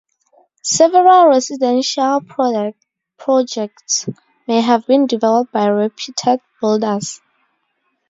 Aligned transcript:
Several 0.63 1.27
residential 1.27 2.21
projects 2.21 4.07
have 4.47 4.87
been 4.87 5.05
developed 5.05 5.51
by 5.51 5.67
reputed 5.67 6.39
builders. 6.59 7.21